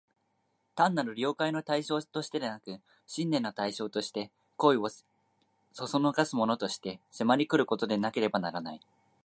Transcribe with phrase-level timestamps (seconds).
[0.73, 4.87] 単なる了解の対象としてでなく、信念の対象として、行為を
[5.75, 8.79] 唆すものとして、迫り来ることでなければならない。